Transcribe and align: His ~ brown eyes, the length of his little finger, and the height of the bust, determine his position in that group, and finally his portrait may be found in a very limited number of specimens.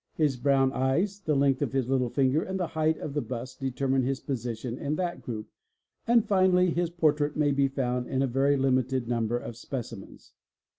His 0.15 0.35
~ 0.37 0.37
brown 0.37 0.71
eyes, 0.73 1.19
the 1.19 1.35
length 1.35 1.61
of 1.61 1.73
his 1.73 1.87
little 1.87 2.09
finger, 2.09 2.41
and 2.41 2.59
the 2.59 2.65
height 2.65 2.97
of 2.97 3.13
the 3.13 3.21
bust, 3.21 3.59
determine 3.59 4.01
his 4.01 4.19
position 4.19 4.79
in 4.79 4.95
that 4.95 5.21
group, 5.21 5.47
and 6.07 6.25
finally 6.27 6.71
his 6.71 6.89
portrait 6.89 7.35
may 7.37 7.51
be 7.51 7.67
found 7.67 8.07
in 8.07 8.23
a 8.23 8.27
very 8.27 8.57
limited 8.57 9.07
number 9.07 9.37
of 9.37 9.55
specimens. 9.55 10.33